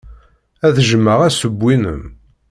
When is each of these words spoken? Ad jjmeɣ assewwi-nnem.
Ad 0.67 0.75
jjmeɣ 0.87 1.19
assewwi-nnem. 1.27 2.03